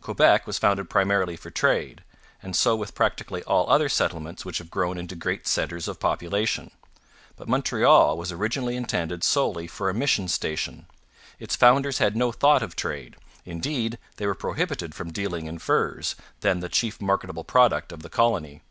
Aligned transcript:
Quebec 0.00 0.46
was 0.46 0.56
founded 0.58 0.88
primarily 0.88 1.36
for 1.36 1.50
trade; 1.50 2.02
and 2.42 2.56
so 2.56 2.74
with 2.74 2.94
practically 2.94 3.42
all 3.42 3.68
other 3.68 3.86
settlements 3.90 4.42
which 4.42 4.56
have 4.56 4.70
grown 4.70 4.96
into 4.96 5.14
great 5.14 5.46
centres 5.46 5.86
of 5.86 6.00
population. 6.00 6.70
But 7.36 7.48
Montreal 7.50 8.16
was 8.16 8.32
originally 8.32 8.76
intended 8.76 9.22
solely 9.22 9.66
for 9.66 9.90
a 9.90 9.94
mission 9.94 10.26
station. 10.28 10.86
Its 11.38 11.54
founders 11.54 11.98
had 11.98 12.16
no 12.16 12.32
thought 12.32 12.62
of 12.62 12.74
trade; 12.74 13.16
indeed, 13.44 13.98
they 14.16 14.24
were 14.26 14.34
prohibited 14.34 14.94
from 14.94 15.12
dealing 15.12 15.44
in 15.44 15.58
furs, 15.58 16.14
then 16.40 16.60
the 16.60 16.70
chief 16.70 16.98
marketable 16.98 17.44
product 17.44 17.92
of 17.92 18.00
the 18.02 18.08
colony. 18.08 18.62